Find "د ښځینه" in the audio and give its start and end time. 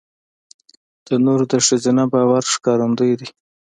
1.51-2.03